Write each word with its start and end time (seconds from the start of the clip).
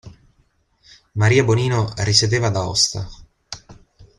Maria 1.13 1.43
Bonino 1.43 1.93
risiedeva 1.97 2.47
ad 2.47 2.55
Aosta. 2.55 3.07